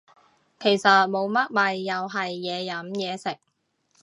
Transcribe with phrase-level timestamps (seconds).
[0.59, 3.37] 其實冇乜咪又係嘢飲嘢食